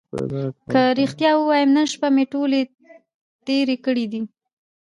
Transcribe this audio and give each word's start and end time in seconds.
که 0.71 0.81
رښتیا 0.99 1.31
ووایم 1.35 1.69
نن 1.77 1.87
شپه 1.93 2.07
مې 2.15 2.23
ټولې 2.33 2.61
تېرې 3.45 3.77
کړې 3.85 4.05
دي. 4.11 4.21